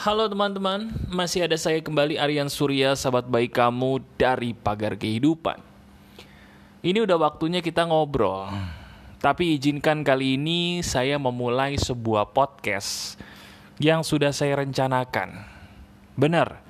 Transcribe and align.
Halo 0.00 0.24
teman-teman, 0.32 0.88
masih 1.12 1.44
ada 1.44 1.60
saya 1.60 1.76
kembali 1.84 2.16
Aryan 2.16 2.48
Surya, 2.48 2.96
sahabat 2.96 3.28
baik 3.28 3.52
kamu 3.52 4.00
dari 4.16 4.56
Pagar 4.56 4.96
Kehidupan. 4.96 5.60
Ini 6.80 7.04
udah 7.04 7.20
waktunya 7.20 7.60
kita 7.60 7.84
ngobrol. 7.84 8.48
Tapi 9.20 9.60
izinkan 9.60 10.00
kali 10.00 10.40
ini 10.40 10.80
saya 10.80 11.20
memulai 11.20 11.76
sebuah 11.76 12.32
podcast 12.32 13.20
yang 13.76 14.00
sudah 14.00 14.32
saya 14.32 14.64
rencanakan. 14.64 15.36
Benar, 16.16 16.64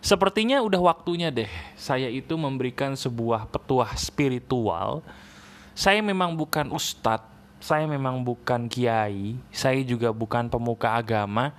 sepertinya 0.00 0.64
udah 0.64 0.80
waktunya 0.80 1.28
deh 1.28 1.52
saya 1.76 2.08
itu 2.08 2.32
memberikan 2.40 2.96
sebuah 2.96 3.52
petuah 3.52 3.92
spiritual. 3.92 5.04
Saya 5.76 6.00
memang 6.00 6.32
bukan 6.32 6.72
ustadz, 6.72 7.28
saya 7.60 7.84
memang 7.84 8.24
bukan 8.24 8.72
kiai, 8.72 9.36
saya 9.52 9.84
juga 9.84 10.16
bukan 10.16 10.48
pemuka 10.48 10.96
agama, 10.96 11.52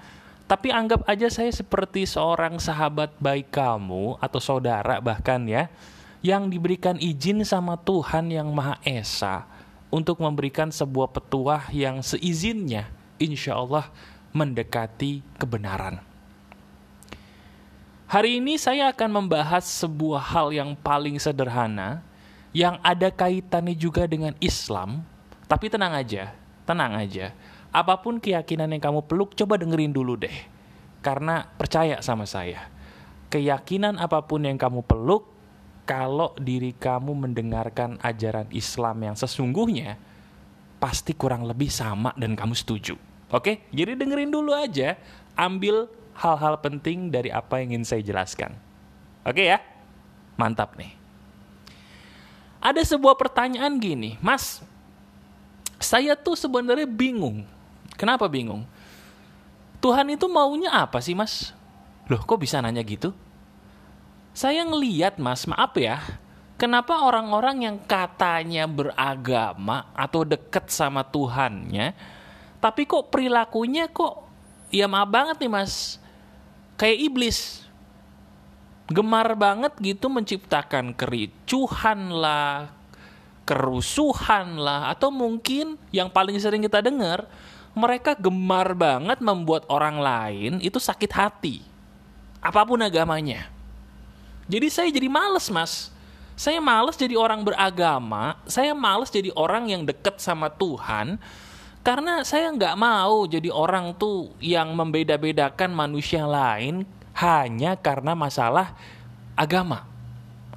tapi 0.51 0.67
anggap 0.67 1.07
aja 1.07 1.31
saya 1.31 1.47
seperti 1.47 2.03
seorang 2.03 2.59
sahabat 2.59 3.15
baik 3.23 3.55
kamu 3.55 4.19
atau 4.19 4.43
saudara 4.43 4.99
bahkan 4.99 5.39
ya 5.47 5.71
yang 6.19 6.51
diberikan 6.51 6.99
izin 6.99 7.47
sama 7.47 7.79
Tuhan 7.79 8.27
yang 8.27 8.51
Maha 8.51 8.75
Esa 8.83 9.47
untuk 9.87 10.19
memberikan 10.19 10.67
sebuah 10.67 11.07
petuah 11.15 11.71
yang 11.71 12.03
seizinnya 12.03 12.91
insya 13.15 13.55
Allah 13.55 13.87
mendekati 14.35 15.23
kebenaran. 15.39 16.03
Hari 18.11 18.43
ini 18.43 18.59
saya 18.59 18.91
akan 18.91 19.23
membahas 19.23 19.63
sebuah 19.63 20.19
hal 20.35 20.51
yang 20.51 20.75
paling 20.75 21.15
sederhana 21.15 22.03
yang 22.51 22.75
ada 22.83 23.07
kaitannya 23.07 23.71
juga 23.71 24.03
dengan 24.03 24.35
Islam, 24.43 24.99
tapi 25.47 25.71
tenang 25.71 25.95
aja, 25.95 26.35
tenang 26.67 26.91
aja 26.99 27.31
apa 27.71 28.03
pun 28.03 28.19
keyakinan 28.19 28.71
yang 28.75 28.83
kamu 28.83 29.07
peluk, 29.07 29.31
coba 29.39 29.55
dengerin 29.55 29.95
dulu 29.95 30.19
deh. 30.19 30.35
Karena 31.01 31.47
percaya 31.47 32.03
sama 32.03 32.27
saya, 32.27 32.67
keyakinan 33.31 33.97
apa 33.97 34.21
pun 34.27 34.43
yang 34.43 34.59
kamu 34.59 34.83
peluk, 34.85 35.25
kalau 35.87 36.35
diri 36.37 36.77
kamu 36.77 37.15
mendengarkan 37.15 37.97
ajaran 38.03 38.51
Islam 38.53 39.01
yang 39.01 39.15
sesungguhnya, 39.17 39.97
pasti 40.77 41.17
kurang 41.17 41.47
lebih 41.47 41.71
sama 41.71 42.13
dan 42.19 42.37
kamu 42.37 42.53
setuju. 42.53 42.99
Oke, 43.31 43.65
jadi 43.71 43.95
dengerin 43.95 44.29
dulu 44.29 44.51
aja, 44.51 44.99
ambil 45.39 45.87
hal-hal 46.19 46.59
penting 46.59 47.09
dari 47.09 47.31
apa 47.31 47.63
yang 47.63 47.73
ingin 47.73 47.87
saya 47.87 48.03
jelaskan. 48.03 48.53
Oke 49.23 49.47
ya, 49.47 49.63
mantap 50.35 50.75
nih. 50.75 50.91
Ada 52.61 52.93
sebuah 52.93 53.17
pertanyaan 53.17 53.79
gini, 53.81 54.21
Mas, 54.21 54.61
saya 55.81 56.13
tuh 56.13 56.37
sebenarnya 56.37 56.85
bingung 56.85 57.41
Kenapa 58.01 58.25
bingung? 58.25 58.65
Tuhan 59.77 60.09
itu 60.09 60.25
maunya 60.25 60.73
apa 60.73 60.97
sih 60.97 61.13
mas? 61.13 61.53
Loh 62.09 62.17
kok 62.25 62.41
bisa 62.41 62.57
nanya 62.57 62.81
gitu? 62.81 63.13
Saya 64.33 64.65
ngeliat 64.65 65.21
mas, 65.21 65.45
maaf 65.45 65.77
ya, 65.77 66.01
kenapa 66.57 67.05
orang-orang 67.05 67.69
yang 67.69 67.77
katanya 67.85 68.65
beragama 68.65 69.93
atau 69.93 70.25
deket 70.25 70.73
sama 70.73 71.05
Tuhannya, 71.05 71.93
tapi 72.57 72.89
kok 72.89 73.13
perilakunya 73.13 73.85
kok 73.85 74.25
ya 74.73 74.89
maaf 74.89 75.05
banget 75.05 75.37
nih 75.45 75.51
mas, 75.51 76.01
kayak 76.81 77.05
iblis. 77.05 77.61
Gemar 78.89 79.37
banget 79.37 79.77
gitu 79.77 80.09
menciptakan 80.09 80.97
kericuhan 80.97 82.11
lah, 82.11 82.73
kerusuhan 83.45 84.57
lah, 84.57 84.89
atau 84.89 85.13
mungkin 85.13 85.77
yang 85.93 86.09
paling 86.11 86.35
sering 86.41 86.65
kita 86.65 86.83
dengar, 86.83 87.29
mereka 87.71 88.15
gemar 88.15 88.75
banget 88.75 89.23
membuat 89.23 89.63
orang 89.71 89.97
lain 89.99 90.51
itu 90.59 90.77
sakit 90.77 91.11
hati. 91.11 91.63
Apa 92.43 92.65
pun 92.67 92.81
agamanya. 92.81 93.47
Jadi 94.51 94.67
saya 94.67 94.89
jadi 94.91 95.07
males 95.07 95.47
mas. 95.47 95.93
Saya 96.35 96.57
males 96.57 96.97
jadi 96.97 97.13
orang 97.15 97.45
beragama. 97.45 98.35
Saya 98.49 98.73
males 98.73 99.13
jadi 99.13 99.29
orang 99.37 99.69
yang 99.69 99.85
deket 99.85 100.19
sama 100.19 100.49
Tuhan. 100.49 101.21
Karena 101.81 102.21
saya 102.21 102.49
nggak 102.53 102.77
mau 102.77 103.25
jadi 103.25 103.49
orang 103.49 103.97
tuh 103.97 104.33
yang 104.37 104.73
membeda-bedakan 104.77 105.73
manusia 105.73 106.29
lain 106.29 106.85
hanya 107.17 107.73
karena 107.77 108.13
masalah 108.13 108.77
agama 109.33 109.89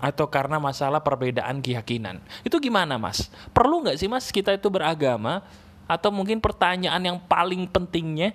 atau 0.05 0.29
karena 0.29 0.61
masalah 0.61 1.01
perbedaan 1.01 1.65
keyakinan. 1.65 2.21
Itu 2.45 2.61
gimana 2.61 3.01
mas? 3.01 3.33
Perlu 3.57 3.81
nggak 3.81 3.97
sih 3.97 4.09
mas 4.11 4.29
kita 4.29 4.53
itu 4.53 4.69
beragama 4.69 5.41
atau 5.85 6.11
mungkin 6.13 6.41
pertanyaan 6.41 7.03
yang 7.03 7.19
paling 7.21 7.69
pentingnya, 7.69 8.33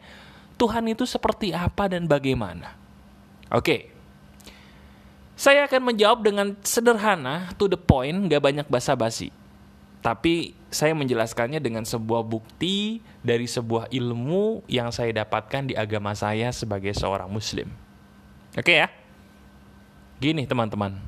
Tuhan 0.60 0.92
itu 0.92 1.08
seperti 1.08 1.56
apa 1.56 1.88
dan 1.88 2.06
bagaimana? 2.06 2.76
Oke, 3.50 3.90
saya 5.40 5.64
akan 5.72 5.96
menjawab 5.96 6.20
dengan 6.20 6.52
sederhana, 6.68 7.48
to 7.56 7.72
the 7.72 7.80
point, 7.80 8.28
gak 8.28 8.44
banyak 8.44 8.68
basa-basi. 8.68 9.32
Tapi 10.04 10.52
saya 10.68 10.92
menjelaskannya 10.92 11.64
dengan 11.64 11.88
sebuah 11.88 12.28
bukti 12.28 13.00
dari 13.24 13.48
sebuah 13.48 13.88
ilmu 13.88 14.68
yang 14.68 14.92
saya 14.92 15.12
dapatkan 15.24 15.72
di 15.72 15.80
agama 15.80 16.12
saya 16.12 16.52
sebagai 16.52 16.92
seorang 16.92 17.32
muslim. 17.32 17.72
Oke 18.56 18.84
ya? 18.84 18.92
Gini 20.20 20.44
teman-teman. 20.44 21.00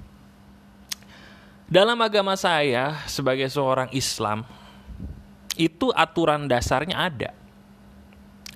Dalam 1.72 2.00
agama 2.00 2.36
saya 2.36 3.00
sebagai 3.08 3.48
seorang 3.48 3.92
Islam, 3.96 4.44
itu 5.62 5.94
aturan 5.94 6.50
dasarnya 6.50 6.98
ada. 6.98 7.30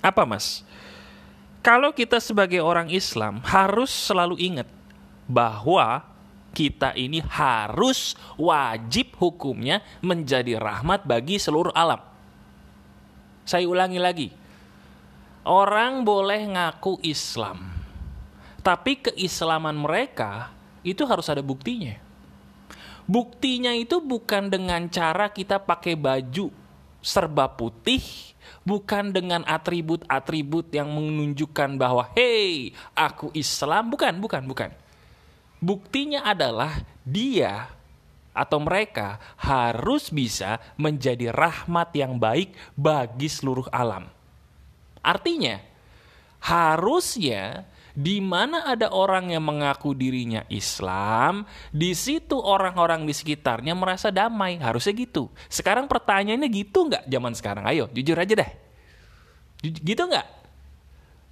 Apa 0.02 0.26
mas? 0.26 0.66
Kalau 1.62 1.94
kita 1.94 2.18
sebagai 2.18 2.62
orang 2.62 2.90
Islam 2.90 3.42
harus 3.46 3.94
selalu 3.94 4.38
ingat 4.42 4.70
bahwa 5.30 6.06
kita 6.54 6.94
ini 6.98 7.22
harus 7.26 8.14
wajib 8.38 9.14
hukumnya 9.18 9.82
menjadi 10.02 10.58
rahmat 10.58 11.06
bagi 11.06 11.38
seluruh 11.38 11.74
alam. 11.74 12.02
Saya 13.46 13.70
ulangi 13.70 14.02
lagi. 14.02 14.30
Orang 15.46 16.02
boleh 16.06 16.42
ngaku 16.50 17.02
Islam. 17.06 17.70
Tapi 18.66 18.98
keislaman 18.98 19.78
mereka 19.78 20.50
itu 20.82 21.06
harus 21.06 21.30
ada 21.30 21.46
buktinya. 21.46 22.02
Buktinya 23.06 23.70
itu 23.78 24.02
bukan 24.02 24.50
dengan 24.50 24.90
cara 24.90 25.30
kita 25.30 25.62
pakai 25.62 25.94
baju 25.94 26.65
serba 27.06 27.46
putih 27.54 28.02
bukan 28.66 29.14
dengan 29.14 29.46
atribut-atribut 29.46 30.74
yang 30.74 30.90
menunjukkan 30.90 31.78
bahwa 31.78 32.10
hey, 32.18 32.74
aku 32.98 33.30
Islam, 33.38 33.94
bukan, 33.94 34.18
bukan, 34.18 34.44
bukan. 34.50 34.72
Buktinya 35.62 36.26
adalah 36.26 36.82
dia 37.06 37.70
atau 38.36 38.60
mereka 38.60 39.22
harus 39.40 40.12
bisa 40.12 40.60
menjadi 40.76 41.32
rahmat 41.32 41.94
yang 41.96 42.18
baik 42.18 42.52
bagi 42.76 43.30
seluruh 43.32 43.70
alam. 43.72 44.10
Artinya, 45.00 45.62
harusnya 46.42 47.70
di 47.96 48.20
mana 48.20 48.68
ada 48.68 48.92
orang 48.92 49.32
yang 49.32 49.48
mengaku 49.48 49.96
dirinya 49.96 50.44
Islam, 50.52 51.48
di 51.72 51.96
situ 51.96 52.36
orang-orang 52.36 53.08
di 53.08 53.16
sekitarnya 53.16 53.72
merasa 53.72 54.12
damai. 54.12 54.60
Harusnya 54.60 54.92
gitu. 55.00 55.32
Sekarang 55.48 55.88
pertanyaannya 55.88 56.52
gitu 56.52 56.92
nggak 56.92 57.08
zaman 57.08 57.34
sekarang? 57.34 57.64
Ayo, 57.64 57.88
jujur 57.96 58.20
aja 58.20 58.36
deh. 58.36 58.52
Gitu 59.64 60.04
nggak? 60.04 60.28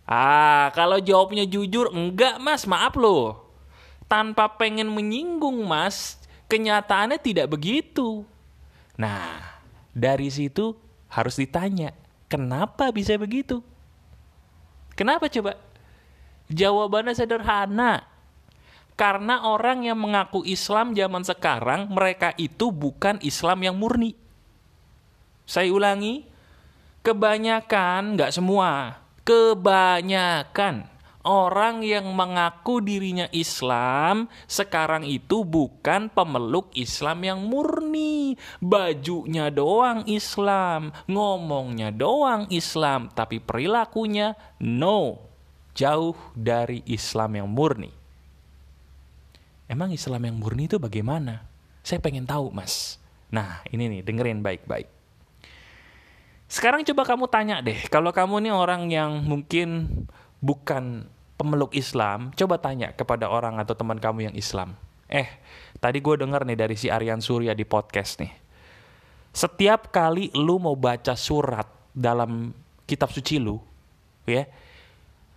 Ah, 0.08 0.72
kalau 0.72 1.04
jawabnya 1.04 1.44
jujur, 1.44 1.92
enggak 1.92 2.40
mas, 2.40 2.64
maaf 2.64 2.96
loh. 2.96 3.44
Tanpa 4.08 4.48
pengen 4.56 4.88
menyinggung 4.88 5.68
mas, 5.68 6.16
kenyataannya 6.48 7.20
tidak 7.20 7.52
begitu. 7.52 8.24
Nah, 8.96 9.60
dari 9.92 10.32
situ 10.32 10.80
harus 11.12 11.36
ditanya, 11.36 11.92
kenapa 12.32 12.88
bisa 12.96 13.20
begitu? 13.20 13.60
Kenapa 14.96 15.28
coba? 15.28 15.60
Jawabannya 16.54 17.18
sederhana. 17.18 18.06
Karena 18.94 19.50
orang 19.50 19.90
yang 19.90 19.98
mengaku 19.98 20.46
Islam 20.46 20.94
zaman 20.94 21.26
sekarang, 21.26 21.90
mereka 21.90 22.38
itu 22.38 22.70
bukan 22.70 23.18
Islam 23.26 23.66
yang 23.66 23.74
murni. 23.74 24.14
Saya 25.50 25.74
ulangi, 25.74 26.30
kebanyakan, 27.02 28.14
nggak 28.14 28.30
semua, 28.30 29.02
kebanyakan 29.26 30.94
orang 31.24 31.82
yang 31.82 32.12
mengaku 32.12 32.84
dirinya 32.84 33.32
Islam 33.32 34.28
sekarang 34.46 35.08
itu 35.08 35.48
bukan 35.48 36.12
pemeluk 36.12 36.70
Islam 36.76 37.24
yang 37.24 37.40
murni. 37.48 38.36
Bajunya 38.60 39.50
doang 39.50 40.06
Islam, 40.06 40.92
ngomongnya 41.10 41.90
doang 41.90 42.46
Islam, 42.52 43.10
tapi 43.12 43.40
perilakunya 43.42 44.36
no 44.62 45.33
jauh 45.74 46.18
dari 46.38 46.86
Islam 46.86 47.44
yang 47.44 47.50
murni. 47.50 47.92
Emang 49.70 49.90
Islam 49.90 50.22
yang 50.30 50.38
murni 50.38 50.70
itu 50.70 50.78
bagaimana? 50.78 51.46
Saya 51.82 52.00
pengen 52.00 52.30
tahu, 52.30 52.54
Mas. 52.54 53.02
Nah, 53.34 53.66
ini 53.74 53.90
nih, 53.90 54.02
dengerin 54.06 54.46
baik-baik. 54.46 54.88
Sekarang 56.46 56.86
coba 56.86 57.02
kamu 57.10 57.26
tanya 57.34 57.56
deh, 57.66 57.90
kalau 57.90 58.14
kamu 58.14 58.46
nih 58.46 58.54
orang 58.54 58.86
yang 58.94 59.26
mungkin 59.26 59.90
bukan 60.38 61.10
pemeluk 61.34 61.74
Islam, 61.74 62.30
coba 62.38 62.62
tanya 62.62 62.94
kepada 62.94 63.26
orang 63.26 63.58
atau 63.58 63.74
teman 63.74 63.98
kamu 63.98 64.30
yang 64.30 64.36
Islam. 64.38 64.78
Eh, 65.10 65.26
tadi 65.82 65.98
gue 65.98 66.14
denger 66.14 66.46
nih 66.46 66.58
dari 66.58 66.76
si 66.78 66.94
Aryan 66.94 67.26
Surya 67.26 67.58
di 67.58 67.66
podcast 67.66 68.22
nih. 68.22 68.30
Setiap 69.34 69.90
kali 69.90 70.30
lu 70.38 70.62
mau 70.62 70.78
baca 70.78 71.18
surat 71.18 71.66
dalam 71.90 72.54
kitab 72.86 73.10
suci 73.10 73.42
lu, 73.42 73.58
ya, 74.30 74.46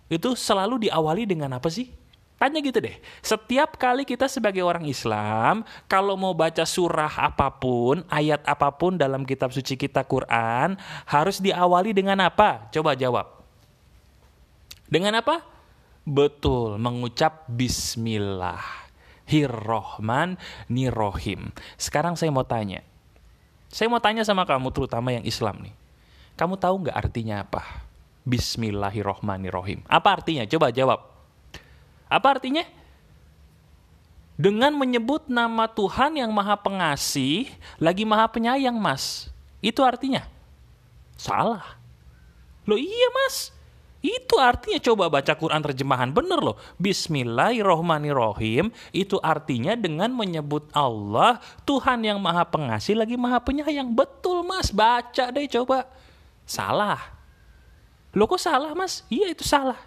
itu 0.07 0.35
selalu 0.35 0.87
diawali 0.87 1.27
dengan 1.27 1.55
apa 1.59 1.67
sih? 1.67 1.91
Tanya 2.37 2.61
gitu 2.61 2.77
deh. 2.77 2.93
Setiap 3.25 3.81
kali 3.81 4.05
kita 4.05 4.29
sebagai 4.29 4.61
orang 4.61 4.85
Islam, 4.85 5.65
kalau 5.89 6.13
mau 6.13 6.37
baca 6.37 6.61
surah 6.69 7.09
apa 7.17 7.49
pun, 7.49 8.05
ayat 8.13 8.45
apa 8.45 8.69
pun 8.77 8.93
dalam 8.93 9.25
kitab 9.25 9.49
suci 9.49 9.73
kita 9.73 10.05
Quran, 10.05 10.77
harus 11.09 11.41
diawali 11.41 11.97
dengan 11.97 12.21
apa? 12.21 12.69
Coba 12.69 12.93
jawab. 12.93 13.41
Dengan 14.85 15.17
apa? 15.17 15.41
Betul, 16.05 16.77
mengucap 16.77 17.49
bismillah. 17.49 18.61
Hirrohman 19.27 20.39
nirohim. 20.71 21.51
Sekarang 21.75 22.15
saya 22.15 22.29
mau 22.29 22.45
tanya. 22.45 22.85
Saya 23.67 23.91
mau 23.91 23.99
tanya 23.99 24.23
sama 24.23 24.47
kamu 24.47 24.71
terutama 24.71 25.11
yang 25.11 25.25
Islam 25.27 25.67
nih. 25.67 25.75
Kamu 26.37 26.55
tahu 26.55 26.85
nggak 26.85 26.95
artinya 26.95 27.43
apa? 27.43 27.65
Bismillahirrohmanirrohim. 28.27 29.87
Apa 29.87 30.19
artinya? 30.19 30.43
Coba 30.43 30.67
jawab. 30.75 30.99
Apa 32.11 32.35
artinya? 32.35 32.67
Dengan 34.35 34.75
menyebut 34.75 35.31
nama 35.31 35.65
Tuhan 35.71 36.19
yang 36.19 36.35
maha 36.35 36.59
pengasih, 36.59 37.47
lagi 37.79 38.03
maha 38.03 38.27
penyayang, 38.27 38.75
mas. 38.75 39.31
Itu 39.63 39.81
artinya? 39.81 40.27
Salah. 41.15 41.79
Loh 42.67 42.75
iya, 42.75 43.07
mas. 43.15 43.55
Itu 44.03 44.37
artinya 44.37 44.77
coba 44.77 45.09
baca 45.09 45.33
Quran 45.33 45.57
terjemahan 45.63 46.13
bener 46.13 46.37
loh. 46.37 46.53
Bismillahirrohmanirrohim 46.77 48.69
itu 48.93 49.17
artinya 49.25 49.73
dengan 49.73 50.13
menyebut 50.13 50.69
Allah 50.69 51.41
Tuhan 51.65 52.05
yang 52.05 52.21
maha 52.21 52.45
pengasih 52.45 52.93
lagi 52.93 53.17
maha 53.17 53.41
penyayang. 53.41 53.89
Betul 53.89 54.45
mas, 54.45 54.69
baca 54.69 55.33
deh 55.33 55.49
coba. 55.49 55.89
Salah. 56.45 57.16
Loh 58.15 58.27
kok 58.29 58.39
salah 58.39 58.71
mas? 58.77 59.03
Iya 59.11 59.31
itu 59.31 59.43
salah. 59.43 59.79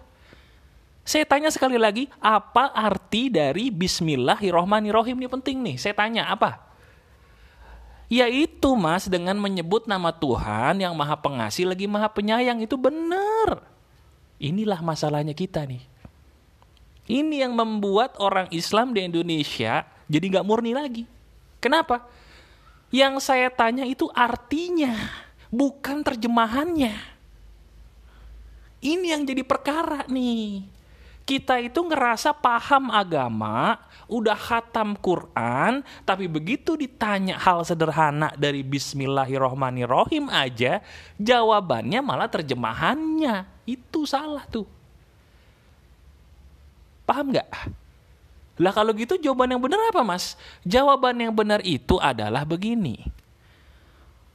Saya 1.01 1.25
tanya 1.25 1.49
sekali 1.49 1.81
lagi, 1.81 2.05
apa 2.21 2.69
arti 2.69 3.33
dari 3.33 3.73
Bismillahirrohmanirrohim 3.73 5.17
ini 5.17 5.29
penting 5.29 5.57
nih. 5.65 5.75
Saya 5.81 5.97
tanya 5.97 6.29
apa? 6.29 6.61
Yaitu 8.11 8.77
mas 8.77 9.09
dengan 9.09 9.39
menyebut 9.39 9.89
nama 9.89 10.13
Tuhan 10.13 10.77
yang 10.77 10.93
maha 10.93 11.17
pengasih 11.17 11.65
lagi 11.65 11.89
maha 11.89 12.11
penyayang 12.11 12.61
itu 12.61 12.77
benar. 12.77 13.65
Inilah 14.37 14.83
masalahnya 14.85 15.33
kita 15.33 15.65
nih. 15.65 15.81
Ini 17.09 17.49
yang 17.49 17.57
membuat 17.57 18.15
orang 18.21 18.47
Islam 18.53 18.93
di 18.93 19.03
Indonesia 19.03 19.83
jadi 20.05 20.25
nggak 20.37 20.45
murni 20.45 20.75
lagi. 20.75 21.03
Kenapa? 21.63 22.05
Yang 22.91 23.23
saya 23.23 23.47
tanya 23.47 23.87
itu 23.87 24.11
artinya, 24.11 24.91
bukan 25.47 26.03
terjemahannya. 26.03 26.91
Ini 28.81 29.13
yang 29.13 29.23
jadi 29.23 29.45
perkara 29.45 30.09
nih 30.09 30.65
kita 31.31 31.61
itu 31.61 31.79
ngerasa 31.85 32.33
paham 32.35 32.89
agama, 32.91 33.79
udah 34.11 34.35
khatam 34.35 34.97
Quran, 34.99 35.85
tapi 36.03 36.25
begitu 36.27 36.75
ditanya 36.75 37.39
hal 37.39 37.63
sederhana 37.63 38.33
dari 38.35 38.65
Bismillahirrohmanirrohim 38.65 40.27
aja, 40.27 40.81
jawabannya 41.21 42.03
malah 42.03 42.27
terjemahannya. 42.27 43.47
Itu 43.63 44.03
salah 44.03 44.43
tuh. 44.49 44.67
Paham 47.05 47.31
nggak? 47.31 47.49
Lah 48.61 48.73
kalau 48.75 48.91
gitu 48.93 49.15
jawaban 49.15 49.55
yang 49.55 49.61
benar 49.63 49.79
apa 49.87 50.03
mas? 50.03 50.35
Jawaban 50.67 51.17
yang 51.17 51.33
benar 51.33 51.63
itu 51.63 51.97
adalah 51.97 52.45
begini 52.45 53.20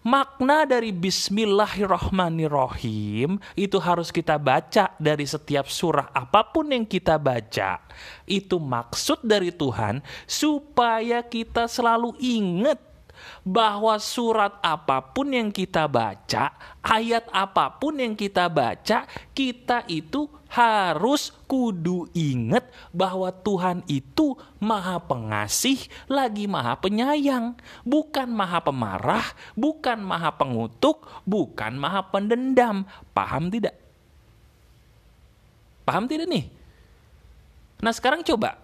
makna 0.07 0.63
dari 0.63 0.95
Bismillahirrahmanirrahim 0.95 3.43
itu 3.59 3.79
harus 3.83 4.15
kita 4.15 4.39
baca 4.39 4.95
dari 5.03 5.27
setiap 5.27 5.67
surah 5.67 6.15
apa 6.15 6.47
pun 6.47 6.71
yang 6.71 6.87
kita 6.87 7.19
baca. 7.19 7.83
Itu 8.23 8.63
maksud 8.63 9.27
dari 9.27 9.51
Tuhan 9.51 9.99
supaya 10.31 11.27
kita 11.27 11.67
selalu 11.67 12.15
ingat 12.23 12.86
bahwa 13.45 13.99
surat 14.01 14.59
apa 14.65 15.03
pun 15.03 15.31
yang 15.31 15.53
kita 15.55 15.87
baca, 15.87 16.55
ayat 16.83 17.27
apa 17.31 17.77
pun 17.79 17.99
yang 17.99 18.15
kita 18.15 18.51
baca, 18.51 19.05
kita 19.35 19.87
itu 19.87 20.27
harus 20.47 21.35
kudu 21.51 22.09
ingat 22.15 22.71
bahwa 22.95 23.29
Tuhan 23.29 23.83
itu 23.91 24.39
maha 24.63 25.03
pengasih 25.03 25.77
lagi 26.07 26.47
maha 26.47 26.79
penyayang. 26.79 27.59
Bukan 27.83 28.31
maha 28.31 28.63
pemarah, 28.63 29.27
bukan 29.59 29.99
maha 30.01 30.33
pengutuk, 30.33 31.05
bukan 31.27 31.75
maha 31.77 32.07
pendendam. 32.09 32.87
Paham 33.11 33.51
tidak? 33.51 33.75
Paham 35.87 36.11
tidak 36.11 36.27
nih? 36.27 36.47
Nah 37.83 37.93
sekarang 37.93 38.25
coba, 38.25 38.59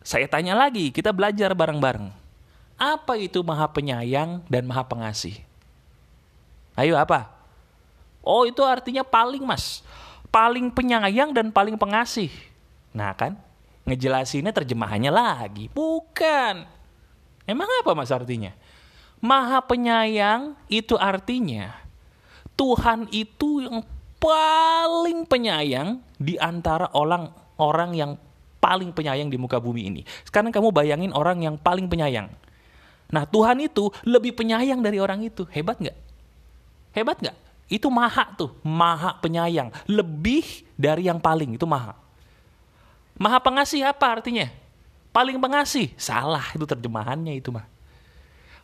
saya 0.00 0.26
tanya 0.26 0.56
lagi, 0.56 0.90
kita 0.90 1.12
belajar 1.12 1.52
bareng-bareng 1.52 2.23
apa 2.74 3.14
itu 3.16 3.40
maha 3.46 3.70
penyayang 3.70 4.42
dan 4.50 4.66
maha 4.66 4.82
pengasih? 4.86 5.38
Ayo 6.74 6.98
apa? 6.98 7.30
Oh 8.24 8.48
itu 8.48 8.60
artinya 8.66 9.06
paling 9.06 9.44
mas. 9.44 9.84
Paling 10.34 10.72
penyayang 10.74 11.30
dan 11.30 11.54
paling 11.54 11.78
pengasih. 11.78 12.32
Nah 12.90 13.14
kan? 13.14 13.38
Ngejelasinnya 13.86 14.50
terjemahannya 14.50 15.12
lagi. 15.12 15.70
Bukan. 15.70 16.66
Emang 17.44 17.68
apa 17.82 17.92
mas 17.94 18.10
artinya? 18.10 18.50
Maha 19.22 19.62
penyayang 19.64 20.52
itu 20.68 21.00
artinya 21.00 21.84
Tuhan 22.54 23.10
itu 23.10 23.66
yang 23.66 23.82
paling 24.22 25.26
penyayang 25.26 26.00
di 26.16 26.38
antara 26.38 26.88
orang 26.94 27.28
orang 27.58 27.92
yang 27.92 28.10
paling 28.62 28.94
penyayang 28.94 29.28
di 29.28 29.36
muka 29.36 29.60
bumi 29.60 29.90
ini. 29.90 30.02
Sekarang 30.24 30.54
kamu 30.54 30.70
bayangin 30.72 31.12
orang 31.12 31.42
yang 31.44 31.56
paling 31.60 31.90
penyayang. 31.90 32.30
Nah 33.14 33.22
Tuhan 33.30 33.62
itu 33.62 33.94
lebih 34.02 34.34
penyayang 34.34 34.82
dari 34.82 34.98
orang 34.98 35.22
itu. 35.22 35.46
Hebat 35.54 35.78
nggak? 35.78 35.94
Hebat 36.90 37.22
nggak? 37.22 37.36
Itu 37.70 37.86
maha 37.94 38.34
tuh, 38.34 38.50
maha 38.66 39.14
penyayang. 39.22 39.70
Lebih 39.86 40.66
dari 40.74 41.06
yang 41.06 41.22
paling, 41.22 41.54
itu 41.54 41.62
maha. 41.62 41.94
Maha 43.14 43.38
pengasih 43.38 43.86
apa 43.86 44.18
artinya? 44.18 44.50
Paling 45.14 45.38
pengasih. 45.38 45.94
Salah 45.94 46.42
itu 46.50 46.66
terjemahannya 46.66 47.38
itu 47.38 47.54
mah. 47.54 47.70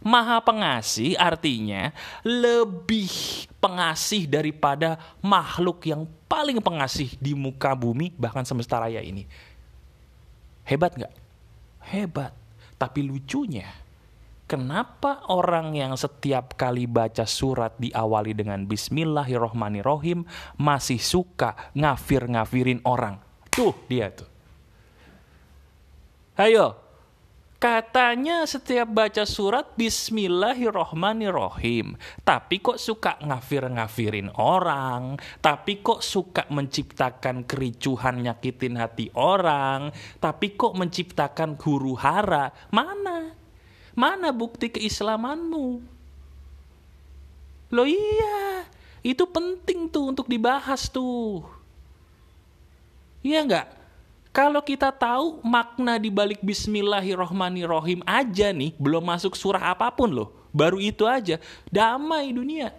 Maha 0.01 0.41
pengasih 0.41 1.15
artinya 1.15 1.93
lebih 2.25 3.13
pengasih 3.61 4.25
daripada 4.25 4.97
makhluk 5.21 5.85
yang 5.85 6.09
paling 6.25 6.57
pengasih 6.59 7.13
di 7.21 7.37
muka 7.37 7.77
bumi 7.77 8.11
bahkan 8.17 8.43
semesta 8.43 8.81
raya 8.81 9.05
ini. 9.05 9.29
Hebat 10.65 10.99
nggak? 10.99 11.15
Hebat. 11.95 12.33
Tapi 12.81 13.05
lucunya 13.05 13.69
Kenapa 14.51 15.31
orang 15.31 15.79
yang 15.79 15.95
setiap 15.95 16.59
kali 16.59 16.91
baca 16.91 17.23
surat 17.23 17.79
diawali 17.79 18.35
dengan 18.35 18.67
Bismillahirrohmanirrohim 18.67 20.27
masih 20.59 20.99
suka 20.99 21.71
ngafir-ngafirin 21.79 22.83
orang? 22.83 23.23
Tuh 23.47 23.79
dia 23.87 24.11
tuh. 24.11 24.27
Ayo, 26.35 26.75
katanya 27.63 28.43
setiap 28.43 28.91
baca 28.91 29.23
surat 29.23 29.71
Bismillahirrohmanirrohim, 29.79 31.95
tapi 32.27 32.59
kok 32.59 32.83
suka 32.83 33.23
ngafir-ngafirin 33.23 34.35
orang, 34.35 35.15
tapi 35.39 35.79
kok 35.79 36.03
suka 36.03 36.51
menciptakan 36.51 37.47
kericuhan 37.47 38.19
nyakitin 38.19 38.83
hati 38.83 39.15
orang, 39.15 39.95
tapi 40.19 40.59
kok 40.59 40.75
menciptakan 40.75 41.55
huru 41.55 41.95
hara? 41.95 42.51
Mana? 42.75 43.39
Mana 44.01 44.33
bukti 44.33 44.73
keislamanmu? 44.73 45.85
Loh 47.69 47.85
iya, 47.85 48.65
itu 49.05 49.29
penting 49.29 49.93
tuh 49.93 50.09
untuk 50.09 50.25
dibahas 50.25 50.89
tuh. 50.89 51.45
Iya 53.21 53.45
enggak? 53.45 53.69
Kalau 54.33 54.65
kita 54.65 54.89
tahu 54.89 55.45
makna 55.45 56.01
di 56.01 56.09
balik 56.09 56.41
bismillahirrohmanirrohim 56.41 58.01
aja 58.09 58.49
nih, 58.57 58.73
belum 58.81 59.05
masuk 59.05 59.37
surah 59.37 59.77
apa 59.77 59.93
pun 59.93 60.09
loh. 60.09 60.33
Baru 60.49 60.81
itu 60.81 61.05
aja, 61.05 61.37
damai 61.69 62.33
dunia. 62.33 62.73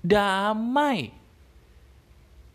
Damai. 0.00 1.12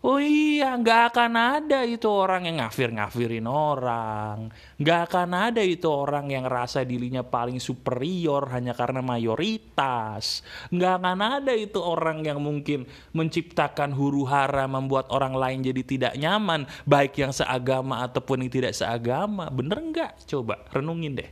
Oh 0.02 0.18
iya, 0.18 0.74
nggak 0.82 1.14
akan 1.14 1.34
ada 1.38 1.86
itu 1.86 2.10
orang 2.10 2.50
yang 2.50 2.58
ngafir-ngafirin 2.58 3.46
orang. 3.46 4.50
Nggak 4.82 5.00
akan 5.06 5.30
ada 5.54 5.62
itu 5.62 5.86
orang 5.94 6.26
yang 6.34 6.50
rasa 6.50 6.82
dirinya 6.82 7.22
paling 7.22 7.62
superior 7.62 8.50
hanya 8.50 8.74
karena 8.74 9.06
mayoritas. 9.06 10.42
Nggak 10.74 10.94
akan 10.98 11.20
ada 11.22 11.54
itu 11.54 11.78
orang 11.78 12.26
yang 12.26 12.42
mungkin 12.42 12.90
menciptakan 13.14 13.94
huru 13.94 14.26
hara 14.26 14.66
membuat 14.66 15.06
orang 15.14 15.38
lain 15.38 15.62
jadi 15.70 15.82
tidak 15.86 16.14
nyaman. 16.18 16.66
Baik 16.90 17.22
yang 17.22 17.30
seagama 17.30 18.02
ataupun 18.02 18.42
yang 18.42 18.50
tidak 18.50 18.74
seagama. 18.74 19.54
Bener 19.54 19.78
nggak? 19.86 20.26
Coba 20.26 20.66
renungin 20.74 21.14
deh. 21.14 21.30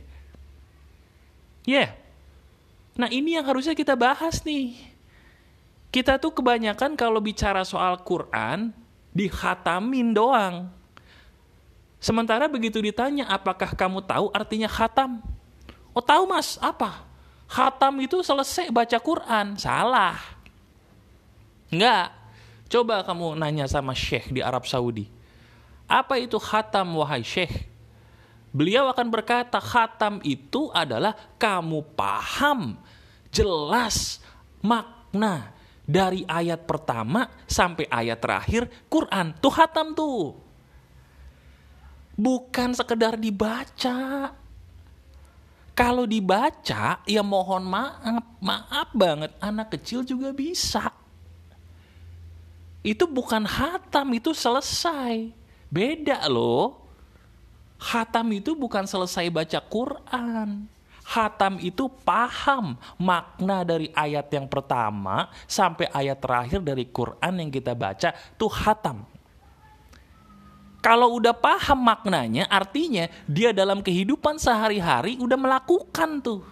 Ya. 1.66 1.74
Yeah. 1.74 1.90
Nah 3.02 3.10
ini 3.10 3.34
yang 3.34 3.50
harusnya 3.50 3.74
kita 3.74 3.98
bahas 3.98 4.46
nih 4.46 4.89
kita 5.90 6.22
tuh 6.22 6.30
kebanyakan 6.30 6.94
kalau 6.94 7.18
bicara 7.18 7.66
soal 7.66 7.98
Quran 8.06 8.70
dihatamin 9.10 10.14
doang. 10.14 10.70
Sementara 12.00 12.46
begitu 12.48 12.80
ditanya 12.80 13.28
apakah 13.28 13.74
kamu 13.76 14.00
tahu 14.06 14.32
artinya 14.32 14.70
khatam? 14.70 15.20
Oh 15.92 16.00
tahu 16.00 16.30
mas, 16.30 16.56
apa? 16.62 17.04
Khatam 17.50 17.98
itu 18.00 18.22
selesai 18.22 18.70
baca 18.70 18.96
Quran. 19.02 19.58
Salah. 19.58 20.16
Enggak. 21.68 22.14
Coba 22.70 23.02
kamu 23.02 23.34
nanya 23.34 23.66
sama 23.66 23.90
Syekh 23.92 24.30
di 24.30 24.38
Arab 24.38 24.62
Saudi. 24.70 25.10
Apa 25.90 26.22
itu 26.22 26.38
khatam 26.38 26.94
wahai 26.94 27.26
Syekh? 27.26 27.66
Beliau 28.54 28.86
akan 28.86 29.10
berkata 29.10 29.58
khatam 29.58 30.22
itu 30.22 30.70
adalah 30.70 31.18
kamu 31.34 31.82
paham 31.98 32.78
jelas 33.34 34.22
makna 34.62 35.59
dari 35.90 36.22
ayat 36.22 36.70
pertama 36.70 37.26
sampai 37.50 37.90
ayat 37.90 38.22
terakhir 38.22 38.70
Quran 38.86 39.34
tuh 39.42 39.54
hatam 39.58 39.90
tuh. 39.90 40.38
Bukan 42.14 42.70
sekedar 42.78 43.18
dibaca. 43.18 44.30
Kalau 45.74 46.04
dibaca 46.06 47.02
ya 47.08 47.22
mohon 47.24 47.64
maaf 47.66 48.38
maaf 48.38 48.88
banget 48.94 49.34
anak 49.42 49.74
kecil 49.74 50.06
juga 50.06 50.30
bisa. 50.30 50.94
Itu 52.86 53.10
bukan 53.10 53.42
hatam 53.42 54.14
itu 54.14 54.30
selesai. 54.30 55.34
Beda 55.66 56.22
loh. 56.30 56.86
Hatam 57.80 58.28
itu 58.36 58.52
bukan 58.52 58.84
selesai 58.84 59.32
baca 59.32 59.58
Quran 59.64 60.68
Hatam 61.10 61.58
itu 61.58 61.90
paham 62.06 62.78
makna 62.94 63.66
dari 63.66 63.90
ayat 63.90 64.30
yang 64.30 64.46
pertama 64.46 65.26
sampai 65.50 65.90
ayat 65.90 66.22
terakhir 66.22 66.62
dari 66.62 66.86
Quran 66.86 67.34
yang 67.34 67.50
kita 67.50 67.74
baca 67.74 68.14
tuh 68.38 68.46
hatam. 68.46 69.02
Kalau 70.78 71.18
udah 71.18 71.34
paham 71.34 71.82
maknanya, 71.82 72.46
artinya 72.46 73.10
dia 73.26 73.50
dalam 73.50 73.82
kehidupan 73.82 74.38
sehari-hari 74.38 75.18
udah 75.18 75.34
melakukan 75.34 76.22
tuh. 76.22 76.46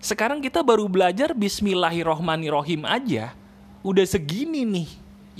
Sekarang 0.00 0.40
kita 0.40 0.64
baru 0.64 0.88
belajar 0.88 1.36
Bismillahirrohmanirrohim 1.36 2.88
aja, 2.88 3.36
udah 3.84 4.08
segini 4.08 4.64
nih 4.64 4.88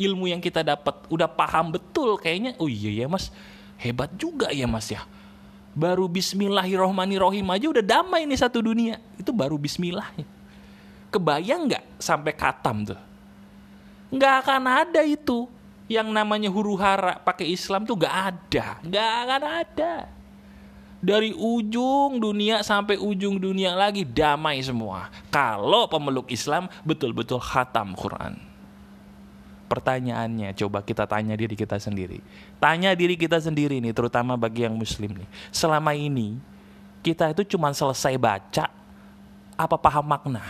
ilmu 0.07 0.29
yang 0.29 0.45
kita 0.45 0.61
dapat, 0.61 1.09
udah 1.09 1.27
paham 1.27 1.73
betul 1.73 2.21
kayaknya. 2.21 2.53
Oh 2.61 2.69
iya 2.69 2.93
ya 2.93 3.07
mas, 3.09 3.33
hebat 3.81 4.13
juga 4.13 4.53
ya 4.53 4.69
mas 4.69 4.93
ya 4.93 5.16
baru 5.77 6.09
Bismillahirrohmanirrohim 6.09 7.45
aja 7.53 7.67
udah 7.69 7.85
damai 7.85 8.25
nih 8.25 8.41
satu 8.41 8.65
dunia. 8.65 8.97
Itu 9.21 9.37
baru 9.37 9.61
Bismillah. 9.61 10.09
Kebayang 11.13 11.69
nggak 11.69 11.85
sampai 12.01 12.33
katam 12.33 12.89
tuh? 12.89 13.01
Nggak 14.09 14.35
akan 14.43 14.63
ada 14.65 15.05
itu. 15.05 15.45
Yang 15.87 16.09
namanya 16.11 16.51
huru 16.51 16.75
hara 16.75 17.21
pakai 17.23 17.53
Islam 17.53 17.87
tuh 17.87 17.95
nggak 17.95 18.17
ada. 18.17 18.67
Nggak 18.83 19.13
akan 19.23 19.43
ada. 19.45 19.95
Dari 20.97 21.31
ujung 21.31 22.19
dunia 22.19 22.65
sampai 22.65 22.99
ujung 22.99 23.39
dunia 23.39 23.77
lagi 23.77 24.03
damai 24.03 24.59
semua. 24.65 25.13
Kalau 25.31 25.87
pemeluk 25.87 26.33
Islam 26.33 26.67
betul-betul 26.83 27.39
khatam 27.39 27.95
Quran. 27.95 28.46
Pertanyaannya, 29.67 30.55
coba 30.55 30.79
kita 30.87 31.11
tanya 31.11 31.35
diri 31.35 31.59
kita 31.59 31.75
sendiri. 31.83 32.23
Tanya 32.63 32.95
diri 32.95 33.19
kita 33.19 33.43
sendiri 33.43 33.83
nih, 33.83 33.91
terutama 33.91 34.39
bagi 34.39 34.63
yang 34.63 34.79
muslim 34.79 35.11
nih. 35.19 35.29
Selama 35.51 35.91
ini, 35.91 36.39
kita 37.03 37.35
itu 37.35 37.59
cuma 37.59 37.75
selesai 37.75 38.15
baca, 38.15 38.71
apa 39.59 39.77
paham 39.79 40.07
makna? 40.07 40.43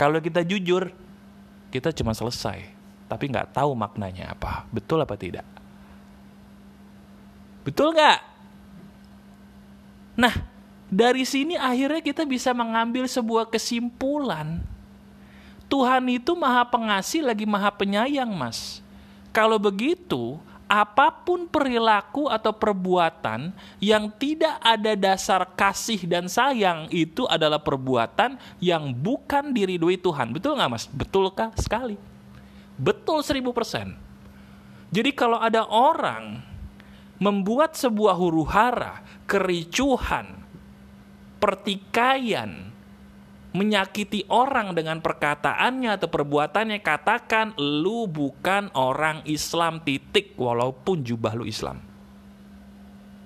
Kalau 0.00 0.18
kita 0.24 0.40
jujur, 0.40 0.88
kita 1.68 1.92
cuma 1.92 2.16
selesai, 2.16 2.64
tapi 3.06 3.28
nggak 3.28 3.52
tahu 3.52 3.76
maknanya 3.76 4.32
apa. 4.32 4.64
Betul 4.72 5.04
apa 5.04 5.14
tidak? 5.14 5.44
Betul 7.60 7.92
nggak? 7.92 8.20
Nah, 10.16 10.34
dari 10.88 11.26
sini 11.28 11.60
akhirnya 11.60 12.00
kita 12.00 12.24
bisa 12.24 12.56
mengambil 12.56 13.04
sebuah 13.04 13.52
kesimpulan 13.52 14.62
Tuhan 15.74 16.06
itu 16.06 16.38
maha 16.38 16.62
pengasih 16.62 17.26
lagi 17.26 17.42
maha 17.42 17.66
penyayang 17.74 18.30
mas. 18.30 18.78
Kalau 19.34 19.58
begitu, 19.58 20.38
apa 20.70 21.10
pun 21.10 21.50
perilaku 21.50 22.30
atau 22.30 22.54
perbuatan 22.54 23.50
yang 23.82 24.06
tidak 24.14 24.54
ada 24.62 24.94
dasar 24.94 25.42
kasih 25.58 26.06
dan 26.06 26.30
sayang 26.30 26.86
itu 26.94 27.26
adalah 27.26 27.58
perbuatan 27.58 28.38
yang 28.62 28.94
bukan 28.94 29.50
diridui 29.50 29.98
Tuhan. 29.98 30.30
Betul 30.30 30.62
nggak 30.62 30.70
mas? 30.70 30.86
Betul 30.86 31.34
kah? 31.34 31.50
Sekali. 31.58 31.98
Betul 32.78 33.26
seribu 33.26 33.50
persen. 33.50 33.98
Jadi 34.94 35.10
kalau 35.10 35.42
ada 35.42 35.66
orang 35.66 36.38
membuat 37.18 37.74
sebuah 37.74 38.14
huru 38.14 38.46
hara, 38.46 39.02
kericuhan, 39.26 40.38
pertikaian, 41.42 42.73
menyakiti 43.54 44.26
orang 44.26 44.74
dengan 44.74 44.98
perkataannya 44.98 45.94
atau 45.94 46.10
perbuatannya 46.10 46.82
katakan 46.82 47.54
lu 47.54 48.10
bukan 48.10 48.74
orang 48.74 49.22
Islam 49.30 49.78
titik 49.86 50.34
walaupun 50.34 51.06
jubah 51.06 51.38
lu 51.38 51.46
Islam. 51.46 51.78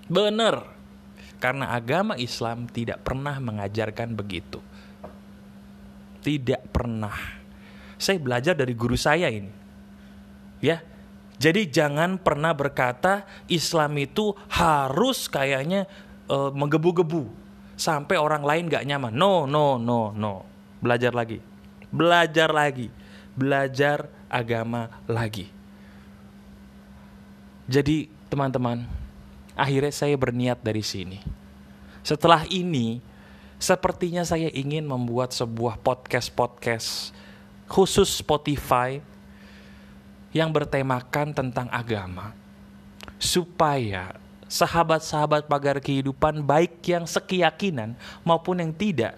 Bener. 0.04 0.76
Karena 1.40 1.73
agama 1.73 2.18
Islam 2.20 2.68
tidak 2.68 3.08
pernah 3.08 3.40
mengajarkan 3.40 4.12
begitu. 4.12 4.61
Tidak 6.20 6.76
pernah. 6.76 7.14
Saya 7.97 8.20
belajar 8.20 8.52
dari 8.52 8.76
guru 8.76 9.00
saya 9.00 9.32
ini. 9.32 9.50
Ya. 10.61 10.85
Jadi 11.38 11.70
jangan 11.70 12.18
pernah 12.18 12.50
berkata 12.50 13.23
Islam 13.47 13.94
itu 14.02 14.35
harus 14.50 15.30
kayaknya 15.30 15.87
uh, 16.26 16.50
menggebu-gebu 16.50 17.48
sampai 17.78 18.18
orang 18.18 18.42
lain 18.42 18.66
gak 18.66 18.85
nyaman. 18.85 19.14
No, 19.14 19.47
no, 19.47 19.78
no, 19.78 20.11
no. 20.11 20.42
Belajar 20.82 21.14
lagi. 21.14 21.38
Belajar 21.88 22.50
lagi. 22.50 22.90
Belajar 23.38 24.11
agama 24.26 24.90
lagi. 25.06 25.47
Jadi 27.70 28.11
teman-teman, 28.26 28.82
akhirnya 29.54 29.94
saya 29.94 30.18
berniat 30.18 30.58
dari 30.58 30.82
sini. 30.82 31.23
Setelah 32.02 32.44
ini, 32.50 32.99
sepertinya 33.62 34.26
saya 34.26 34.50
ingin 34.50 34.82
membuat 34.82 35.30
sebuah 35.30 35.78
podcast-podcast 35.80 37.14
khusus 37.68 38.08
Spotify 38.08 38.99
yang 40.32 40.50
bertemakan 40.50 41.37
tentang 41.37 41.68
agama. 41.70 42.32
Supaya 43.20 44.16
sahabat-sahabat 44.49 45.47
pagar 45.47 45.78
kehidupan 45.78 46.40
baik 46.43 46.81
yang 46.88 47.05
sekeyakinan 47.05 47.95
maupun 48.25 48.64
yang 48.64 48.73
tidak 48.73 49.17